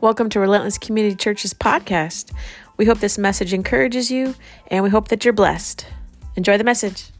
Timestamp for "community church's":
0.78-1.52